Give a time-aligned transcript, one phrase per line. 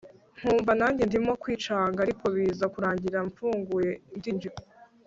[0.39, 4.57] nkumva nanjye ndimo kwicanga ariko biza kurangira mfunguye ndinjira